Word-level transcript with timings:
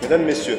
Mesdames, 0.00 0.24
Messieurs, 0.24 0.58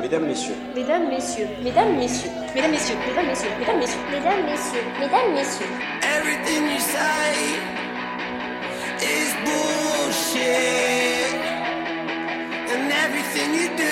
Mesdames, 0.00 0.26
Messieurs, 0.26 0.54
Mesdames, 0.74 1.08
Messieurs, 1.10 1.48
Mesdames, 1.62 1.96
Messieurs, 1.96 2.30
Mesdames, 2.54 2.70
Messieurs, 2.70 3.00
Mesdames, 3.04 3.26
Messieurs, 3.28 3.50
Mesdames, 3.58 3.78
Messieurs, 3.80 4.00
Mesdames, 4.10 4.44
Messieurs, 4.46 4.84
Mesdames, 5.00 5.32
Messieurs, 5.34 5.68
Everything 6.16 6.62
you 6.72 6.80
say 6.80 7.34
is 9.02 9.30
bullshit. 9.44 11.34
And 12.72 12.92
everything 13.04 13.48
you 13.58 13.68
do 13.76 13.85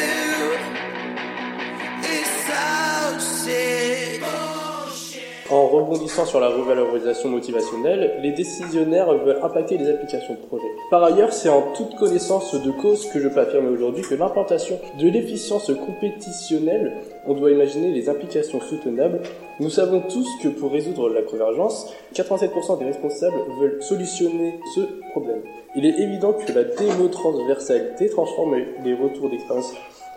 rebondissant 5.84 6.24
sur 6.24 6.40
la 6.40 6.48
revalorisation 6.48 7.28
motivationnelle, 7.28 8.18
les 8.22 8.32
décisionnaires 8.32 9.12
veulent 9.12 9.40
impacter 9.42 9.76
les 9.76 9.88
applications 9.88 10.34
de 10.34 10.38
projet. 10.46 10.66
Par 10.90 11.04
ailleurs, 11.04 11.32
c'est 11.32 11.48
en 11.48 11.72
toute 11.76 11.94
connaissance 11.96 12.54
de 12.54 12.70
cause 12.70 13.06
que 13.10 13.20
je 13.20 13.28
peux 13.28 13.40
affirmer 13.40 13.68
aujourd'hui 13.68 14.02
que 14.02 14.14
l'implantation 14.14 14.78
de 14.98 15.08
l'efficience 15.08 15.70
compétitionnelle, 15.86 16.92
on 17.26 17.34
doit 17.34 17.50
imaginer 17.50 17.92
les 17.92 18.08
implications 18.08 18.60
soutenables. 18.60 19.20
Nous 19.60 19.70
savons 19.70 20.00
tous 20.00 20.26
que 20.42 20.48
pour 20.48 20.72
résoudre 20.72 21.08
la 21.10 21.22
convergence, 21.22 21.92
87% 22.14 22.78
des 22.78 22.86
responsables 22.86 23.36
veulent 23.60 23.82
solutionner 23.82 24.58
ce 24.74 24.80
problème. 25.10 25.42
Il 25.76 25.84
est 25.86 25.98
évident 25.98 26.32
que 26.32 26.52
la 26.52 26.64
démotransversalité 26.64 28.08
transforme 28.08 28.56
les 28.84 28.94
retours 28.94 29.28
d'expérience 29.30 29.74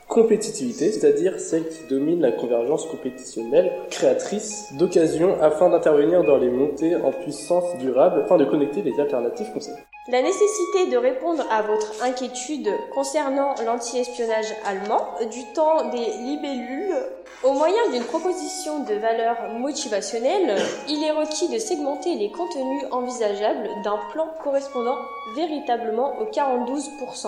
compétitivité, 0.08 0.92
c'est-à-dire 0.92 1.40
celle 1.40 1.68
qui 1.68 1.84
domine 1.90 2.22
la 2.22 2.32
convergence 2.32 2.86
compétitionnelle, 2.86 3.72
créatrice 3.90 4.74
d'occasions 4.78 5.42
afin 5.42 5.70
d'intervenir 5.70 6.24
dans 6.24 6.38
les 6.38 6.50
montées 6.50 6.96
en 6.96 7.12
puissance 7.12 7.78
durable 7.78 8.22
afin 8.22 8.38
de 8.38 8.46
connecter 8.46 8.82
les 8.82 9.00
alternatives 9.00 9.52
concernées. 9.54 9.84
La 10.10 10.22
nécessité 10.22 10.90
de 10.90 10.96
répondre 10.96 11.44
à 11.52 11.62
votre 11.64 12.02
inquiétude 12.02 12.70
concernant 12.96 13.56
l'anti-espionnage 13.66 14.54
allemand, 14.66 15.06
du 15.30 15.44
temps 15.54 15.90
des 15.90 16.06
libellules, 16.24 16.96
au 17.44 17.52
moyen 17.52 17.92
d'une 17.92 18.04
proposition 18.04 18.86
de 18.86 18.94
valeur 18.94 19.36
motivationnelle, 19.60 20.56
il 20.88 21.04
est 21.04 21.12
requis 21.12 21.54
de 21.54 21.60
segmenter 21.60 22.16
les 22.16 22.32
contenus 22.32 22.84
envisageables 22.92 23.68
d'un 23.84 24.00
plan 24.14 24.28
correspondant 24.42 24.98
véritablement 25.36 26.20
aux 26.20 26.26
42%. 26.32 27.28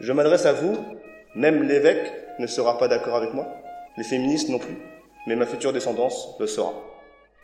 je 0.00 0.12
m'adresse 0.12 0.46
à 0.46 0.52
vous. 0.52 0.76
Même 1.36 1.64
l'évêque 1.64 2.10
ne 2.38 2.46
sera 2.46 2.78
pas 2.78 2.88
d'accord 2.88 3.16
avec 3.16 3.34
moi. 3.34 3.46
Les 3.98 4.04
féministes 4.04 4.48
non 4.48 4.58
plus. 4.58 4.78
Mais 5.26 5.36
ma 5.36 5.44
future 5.44 5.70
descendance 5.70 6.34
le 6.40 6.46
sera. 6.46 6.72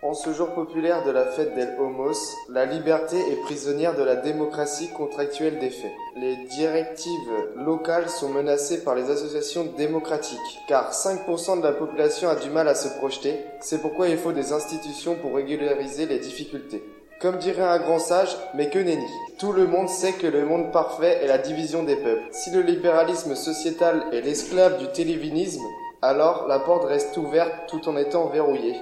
En 0.03 0.15
ce 0.15 0.33
jour 0.33 0.55
populaire 0.55 1.05
de 1.05 1.11
la 1.11 1.27
fête 1.27 1.55
del 1.55 1.77
Homos, 1.79 2.17
la 2.49 2.65
liberté 2.65 3.19
est 3.19 3.43
prisonnière 3.43 3.95
de 3.95 4.03
la 4.03 4.17
démocratie 4.17 4.89
contractuelle 4.97 5.59
des 5.59 5.69
faits. 5.69 5.93
Les 6.17 6.37
directives 6.57 7.31
locales 7.55 8.09
sont 8.09 8.31
menacées 8.31 8.83
par 8.83 8.95
les 8.95 9.11
associations 9.11 9.67
démocratiques, 9.77 10.39
car 10.69 10.93
5% 10.93 11.59
de 11.59 11.63
la 11.63 11.73
population 11.73 12.31
a 12.31 12.37
du 12.37 12.49
mal 12.49 12.69
à 12.69 12.75
se 12.75 12.89
projeter, 12.99 13.45
c'est 13.61 13.83
pourquoi 13.83 14.09
il 14.09 14.17
faut 14.17 14.33
des 14.33 14.55
institutions 14.55 15.17
pour 15.17 15.37
régulariser 15.37 16.07
les 16.07 16.19
difficultés. 16.19 16.83
Comme 17.23 17.39
dirait 17.39 17.63
un 17.63 17.79
grand 17.79 18.01
sage, 18.01 18.37
mais 18.53 18.69
que 18.69 18.81
nenni. 18.81 19.07
Tout 19.39 19.53
le 19.53 19.69
monde 19.69 19.89
sait 19.89 20.15
que 20.15 20.27
le 20.27 20.45
monde 20.45 20.73
parfait 20.73 21.21
est 21.23 21.29
la 21.29 21.39
division 21.39 21.85
des 21.85 21.95
peuples. 21.95 22.25
Si 22.33 22.51
le 22.51 22.63
libéralisme 22.63 23.37
sociétal 23.37 24.03
est 24.13 24.23
l'esclave 24.23 24.79
du 24.79 24.89
télévinisme, 24.89 25.63
alors 26.03 26.49
la 26.49 26.59
porte 26.59 26.85
reste 26.85 27.17
ouverte 27.17 27.53
tout 27.69 27.89
en 27.89 27.97
étant 27.97 28.27
verrouillée. 28.27 28.75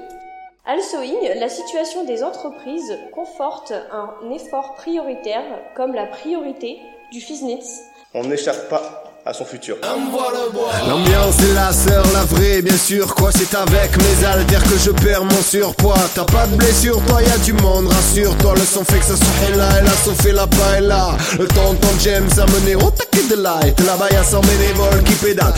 Also-ing, 0.64 1.38
la 1.38 1.50
situation 1.50 2.04
des 2.04 2.22
entreprises 2.22 2.98
conforte 3.12 3.74
un 3.92 4.30
effort 4.30 4.74
prioritaire 4.74 5.44
comme 5.76 5.92
la 5.92 6.06
priorité 6.06 6.78
du 7.12 7.20
FISNITS. 7.20 7.82
On 8.14 8.24
n'échappe 8.24 8.70
pas 8.70 9.09
à 9.24 9.32
son 9.32 9.44
futur. 9.44 9.76
L'ambiance 10.88 11.38
est 11.40 11.54
la 11.54 11.72
sœur, 11.72 12.04
la 12.12 12.24
vraie, 12.24 12.62
bien 12.62 12.76
sûr. 12.76 13.14
Quoi, 13.14 13.30
c'est 13.32 13.54
avec 13.54 13.96
mes 13.96 14.24
haltères 14.24 14.62
que 14.62 14.78
je 14.78 14.90
perds 14.90 15.24
mon 15.24 15.42
surpoids. 15.42 15.94
T'as 16.14 16.24
pas 16.24 16.46
de 16.46 16.56
blessure, 16.56 17.00
toi, 17.06 17.22
y 17.22 17.30
a 17.30 17.38
du 17.38 17.52
monde, 17.52 17.88
rassure-toi. 17.88 18.54
Le 18.54 18.64
son 18.64 18.84
fait 18.84 18.98
que 18.98 19.04
ça 19.04 19.16
soit 19.16 19.56
là, 19.56 19.80
et 19.80 19.84
la 19.84 19.90
son 19.90 20.14
fait 20.14 20.32
la 20.32 20.46
paella. 20.46 21.16
Le 21.38 21.46
tonton 21.46 21.88
James 22.02 22.30
a 22.38 22.46
mené 22.46 22.74
au 22.76 22.90
taquet 22.90 23.26
de 23.28 23.36
light. 23.36 23.78
Là-bas, 23.80 24.08
y 24.10 24.16
a 24.16 24.24
100 24.24 24.40
bénévoles 24.40 25.04
qui 25.04 25.14
pédalent. 25.14 25.54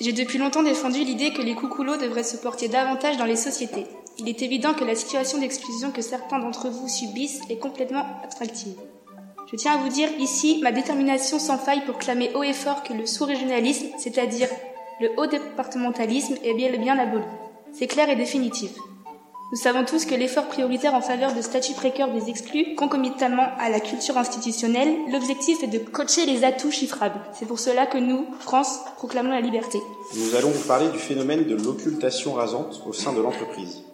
J'ai 0.00 0.12
depuis 0.12 0.38
longtemps 0.38 0.62
défendu 0.62 1.00
l'idée 1.00 1.32
que 1.32 1.42
les 1.42 1.56
coucoulots 1.56 1.96
devraient 1.96 2.22
se 2.22 2.36
porter 2.36 2.68
davantage 2.68 3.16
dans 3.16 3.24
les 3.24 3.34
sociétés. 3.36 3.86
Il 4.18 4.28
est 4.28 4.42
évident 4.42 4.72
que 4.72 4.84
la 4.84 4.94
situation 4.94 5.38
d'exclusion 5.38 5.90
que 5.90 6.02
certains 6.02 6.38
d'entre 6.38 6.68
vous 6.68 6.88
subissent 6.88 7.40
est 7.50 7.58
complètement 7.58 8.04
attractive. 8.24 8.74
Je 9.50 9.56
tiens 9.56 9.72
à 9.72 9.76
vous 9.78 9.88
dire 9.88 10.10
ici 10.18 10.60
ma 10.62 10.72
détermination 10.72 11.38
sans 11.38 11.56
faille 11.56 11.84
pour 11.86 11.96
clamer 11.96 12.30
haut 12.34 12.42
et 12.42 12.52
fort 12.52 12.82
que 12.82 12.92
le 12.92 13.06
sous-régionalisme, 13.06 13.86
c'est-à-dire 13.96 14.48
le 15.00 15.08
haut 15.16 15.26
départementalisme, 15.26 16.34
est 16.44 16.52
bien 16.52 16.98
aboli. 16.98 17.24
C'est 17.72 17.86
clair 17.86 18.10
et 18.10 18.16
définitif. 18.16 18.72
Nous 19.50 19.56
savons 19.56 19.86
tous 19.86 20.04
que 20.04 20.14
l'effort 20.14 20.48
prioritaire 20.48 20.92
en 20.92 21.00
faveur 21.00 21.34
de 21.34 21.40
statuts 21.40 21.72
précaires 21.72 22.12
des 22.12 22.28
exclus, 22.28 22.74
concomitamment 22.74 23.46
à 23.58 23.70
la 23.70 23.80
culture 23.80 24.18
institutionnelle, 24.18 24.94
l'objectif 25.10 25.62
est 25.62 25.68
de 25.68 25.78
coacher 25.78 26.26
les 26.26 26.44
atouts 26.44 26.70
chiffrables. 26.70 27.20
C'est 27.32 27.46
pour 27.46 27.58
cela 27.58 27.86
que 27.86 27.96
nous, 27.96 28.26
France, 28.40 28.80
proclamons 28.96 29.30
la 29.30 29.40
liberté. 29.40 29.78
nous 30.14 30.34
allons 30.36 30.50
vous 30.50 30.68
parler 30.68 30.90
du 30.90 30.98
phénomène 30.98 31.44
de 31.44 31.54
l'occultation 31.54 32.34
rasante 32.34 32.82
au 32.86 32.92
sein 32.92 33.14
de 33.14 33.22
l'entreprise. 33.22 33.84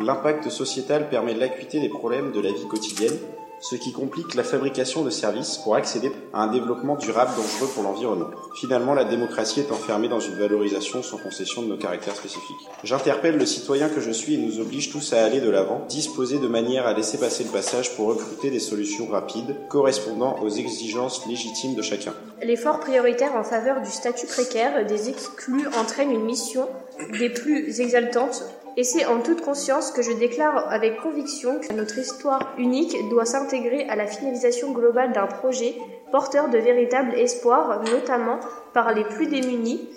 L'impact 0.00 0.50
sociétal 0.50 1.08
permet 1.08 1.34
l'acuité 1.34 1.78
des 1.78 1.88
problèmes 1.88 2.32
de 2.32 2.40
la 2.40 2.50
vie 2.50 2.66
quotidienne, 2.66 3.16
ce 3.60 3.76
qui 3.76 3.92
complique 3.92 4.34
la 4.34 4.44
fabrication 4.44 5.02
de 5.02 5.10
services 5.10 5.58
pour 5.58 5.74
accéder 5.74 6.12
à 6.32 6.42
un 6.42 6.46
développement 6.48 6.96
durable 6.96 7.32
dangereux 7.36 7.70
pour 7.74 7.82
l'environnement. 7.82 8.30
Finalement, 8.54 8.94
la 8.94 9.04
démocratie 9.04 9.60
est 9.60 9.72
enfermée 9.72 10.08
dans 10.08 10.20
une 10.20 10.34
valorisation 10.34 11.02
sans 11.02 11.18
concession 11.18 11.62
de 11.62 11.68
nos 11.68 11.76
caractères 11.76 12.16
spécifiques. 12.16 12.56
J'interpelle 12.84 13.38
le 13.38 13.46
citoyen 13.46 13.88
que 13.88 14.00
je 14.00 14.10
suis 14.10 14.34
et 14.34 14.38
nous 14.38 14.60
oblige 14.60 14.90
tous 14.90 15.12
à 15.12 15.24
aller 15.24 15.40
de 15.40 15.50
l'avant, 15.50 15.84
disposer 15.88 16.38
de 16.38 16.48
manière 16.48 16.86
à 16.86 16.92
laisser 16.92 17.18
passer 17.18 17.44
le 17.44 17.50
passage 17.50 17.94
pour 17.96 18.08
recruter 18.08 18.50
des 18.50 18.60
solutions 18.60 19.08
rapides, 19.08 19.56
correspondant 19.68 20.40
aux 20.42 20.48
exigences 20.48 21.26
légitimes 21.26 21.74
de 21.74 21.82
chacun. 21.82 22.12
L'effort 22.42 22.80
prioritaire 22.80 23.34
en 23.34 23.44
faveur 23.44 23.80
du 23.80 23.90
statut 23.90 24.26
précaire 24.26 24.86
des 24.86 25.08
exclus 25.08 25.66
entraîne 25.78 26.10
une 26.10 26.24
mission 26.24 26.68
des 27.18 27.30
plus 27.30 27.80
exaltantes 27.80 28.44
et 28.78 28.84
c'est 28.84 29.06
en 29.06 29.22
toute 29.22 29.40
conscience 29.40 29.90
que 29.90 30.02
je 30.02 30.12
déclare 30.12 30.70
avec 30.70 30.98
conviction 30.98 31.58
que 31.60 31.72
notre 31.72 31.98
histoire 31.98 32.54
unique 32.58 32.94
doit 33.08 33.24
s'intégrer 33.24 33.88
à 33.88 33.96
la 33.96 34.06
finalisation 34.06 34.72
globale 34.72 35.12
d'un 35.12 35.26
projet 35.26 35.74
porteur 36.10 36.50
de 36.50 36.58
véritables 36.58 37.14
espoirs, 37.14 37.82
notamment 37.84 38.38
par 38.74 38.92
les 38.92 39.04
plus 39.04 39.28
démunis. 39.28 39.88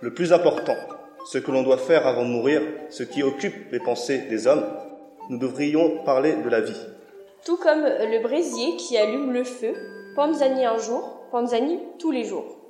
Le 0.00 0.12
plus 0.12 0.32
important, 0.32 0.74
ce 1.26 1.38
que 1.38 1.52
l'on 1.52 1.62
doit 1.62 1.78
faire 1.78 2.06
avant 2.06 2.24
de 2.24 2.30
mourir, 2.30 2.62
ce 2.90 3.04
qui 3.04 3.22
occupe 3.22 3.70
les 3.70 3.78
pensées 3.78 4.18
des 4.28 4.48
hommes, 4.48 4.66
nous 5.30 5.38
devrions 5.38 6.02
parler 6.04 6.34
de 6.34 6.48
la 6.48 6.60
vie. 6.60 6.80
Tout 7.44 7.56
comme 7.56 7.82
le 7.82 8.22
brésier 8.22 8.76
qui 8.76 8.96
allume 8.98 9.32
le 9.32 9.44
feu, 9.44 9.72
Panzani 10.16 10.64
un 10.64 10.78
jour, 10.78 11.28
Panzani 11.30 11.78
tous 12.00 12.10
les 12.10 12.24
jours. 12.24 12.65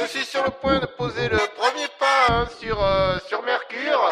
Je 0.00 0.06
suis 0.06 0.24
sur 0.24 0.44
le 0.44 0.50
point 0.50 0.78
de 0.78 0.86
poser 0.86 1.28
le 1.28 1.38
premier 1.56 1.86
pas 1.98 2.26
hein, 2.28 2.48
sur, 2.60 2.82
euh, 2.82 3.18
sur 3.28 3.42
Mercure. 3.42 4.10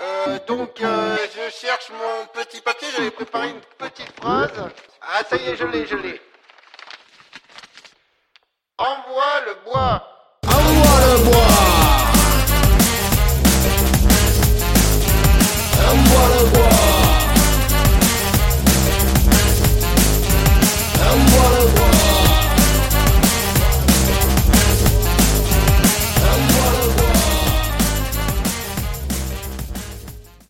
Euh, 0.00 0.38
donc, 0.46 0.80
euh, 0.80 1.16
je 1.34 1.50
cherche 1.50 1.90
mon 1.90 2.26
petit 2.26 2.60
papier. 2.60 2.88
J'avais 2.96 3.10
préparé 3.10 3.50
une 3.50 3.60
petite 3.78 4.12
phrase. 4.20 4.52
Ah, 5.00 5.22
ça 5.28 5.36
y 5.36 5.48
est, 5.48 5.56
je 5.56 5.66
l'ai, 5.66 5.86
je 5.86 5.96
l'ai. 5.96 6.20
Envoie 8.78 9.40
le 9.46 9.54
bois. 9.64 10.06
Envoie 10.46 11.00
le 11.06 11.24
bois 11.24 11.43